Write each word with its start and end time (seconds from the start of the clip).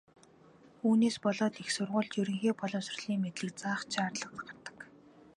Үүнээс 0.87 1.17
болоод 1.25 1.55
их 1.61 1.69
сургуульд 1.75 2.13
ерөнхий 2.21 2.55
боловсролын 2.59 3.21
мэдлэг 3.23 3.55
заах 3.61 3.81
ч 3.87 3.91
шаардлага 3.95 4.35
гардаг. 4.45 4.77